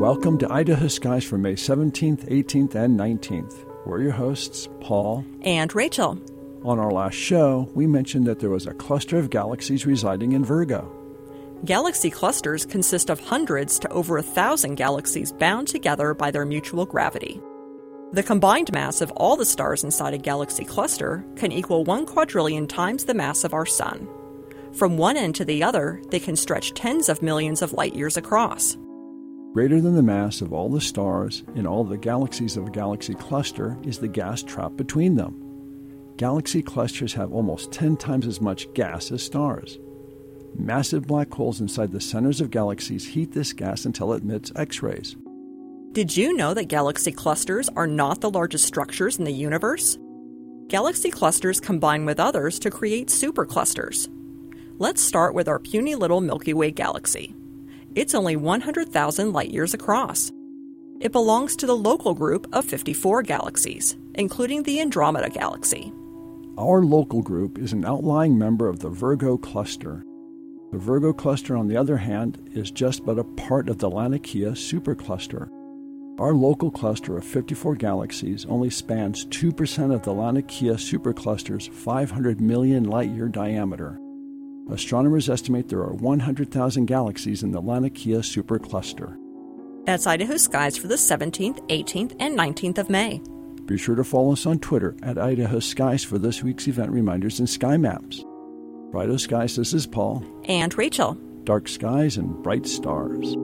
[0.00, 3.66] Welcome to Idaho Skies for May 17th, 18th, and 19th.
[3.84, 6.18] We're your hosts, Paul and Rachel.
[6.64, 10.42] On our last show, we mentioned that there was a cluster of galaxies residing in
[10.42, 10.90] Virgo.
[11.66, 16.86] Galaxy clusters consist of hundreds to over a thousand galaxies bound together by their mutual
[16.86, 17.38] gravity.
[18.12, 22.66] The combined mass of all the stars inside a galaxy cluster can equal one quadrillion
[22.66, 24.08] times the mass of our Sun.
[24.72, 28.16] From one end to the other, they can stretch tens of millions of light years
[28.16, 28.78] across.
[29.52, 33.14] Greater than the mass of all the stars in all the galaxies of a galaxy
[33.14, 35.34] cluster is the gas trapped between them.
[36.16, 39.80] Galaxy clusters have almost 10 times as much gas as stars.
[40.56, 44.82] Massive black holes inside the centers of galaxies heat this gas until it emits X
[44.82, 45.16] rays.
[45.90, 49.98] Did you know that galaxy clusters are not the largest structures in the universe?
[50.68, 54.08] Galaxy clusters combine with others to create superclusters.
[54.78, 57.34] Let's start with our puny little Milky Way galaxy.
[57.96, 60.30] It's only 100,000 light years across.
[61.00, 65.92] It belongs to the local group of 54 galaxies, including the Andromeda Galaxy.
[66.56, 70.04] Our local group is an outlying member of the Virgo cluster.
[70.70, 74.52] The Virgo cluster, on the other hand, is just but a part of the Laniakea
[74.52, 75.48] supercluster.
[76.20, 82.84] Our local cluster of 54 galaxies only spans 2% of the Laniakea supercluster's 500 million
[82.84, 83.98] light year diameter.
[84.72, 89.16] Astronomers estimate there are 100,000 galaxies in the Laniakea supercluster.
[89.84, 93.20] That's Idaho Skies for the 17th, 18th, and 19th of May.
[93.66, 97.40] Be sure to follow us on Twitter at Idaho Skies for this week's event reminders
[97.40, 98.24] and sky maps.
[98.90, 100.24] For Idaho Skies, this is Paul.
[100.44, 101.14] And Rachel.
[101.44, 103.36] Dark skies and bright stars.